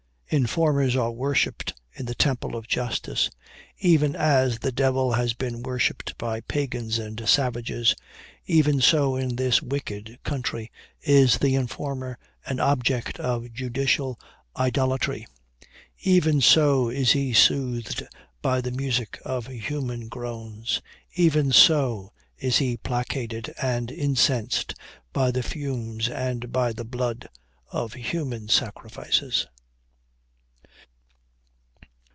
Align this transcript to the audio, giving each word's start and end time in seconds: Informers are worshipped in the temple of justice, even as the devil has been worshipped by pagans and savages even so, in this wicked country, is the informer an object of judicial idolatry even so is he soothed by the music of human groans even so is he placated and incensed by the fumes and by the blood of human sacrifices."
Informers 0.33 0.95
are 0.95 1.11
worshipped 1.11 1.73
in 1.91 2.05
the 2.05 2.15
temple 2.15 2.55
of 2.55 2.65
justice, 2.65 3.29
even 3.79 4.15
as 4.15 4.59
the 4.59 4.71
devil 4.71 5.11
has 5.11 5.33
been 5.33 5.61
worshipped 5.61 6.17
by 6.17 6.39
pagans 6.39 6.97
and 6.99 7.27
savages 7.27 7.97
even 8.45 8.79
so, 8.79 9.17
in 9.17 9.35
this 9.35 9.61
wicked 9.61 10.19
country, 10.23 10.71
is 11.01 11.39
the 11.39 11.55
informer 11.55 12.17
an 12.45 12.61
object 12.61 13.19
of 13.19 13.51
judicial 13.51 14.17
idolatry 14.55 15.27
even 15.99 16.39
so 16.39 16.87
is 16.87 17.11
he 17.11 17.33
soothed 17.33 18.03
by 18.41 18.61
the 18.61 18.71
music 18.71 19.19
of 19.25 19.47
human 19.47 20.07
groans 20.07 20.81
even 21.13 21.51
so 21.51 22.13
is 22.37 22.59
he 22.59 22.77
placated 22.77 23.53
and 23.61 23.91
incensed 23.91 24.75
by 25.11 25.29
the 25.29 25.43
fumes 25.43 26.07
and 26.07 26.53
by 26.53 26.71
the 26.71 26.85
blood 26.85 27.27
of 27.73 27.91
human 27.95 28.47
sacrifices." 28.47 29.45